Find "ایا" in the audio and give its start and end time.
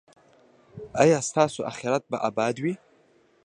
1.03-1.19